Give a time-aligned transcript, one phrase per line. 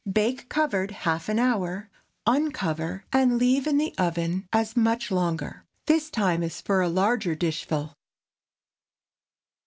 [0.11, 1.91] Bake covered half an hour;
[2.25, 5.63] uncover and leave in the oven as much longer.
[5.85, 7.93] This time is for a large dishful.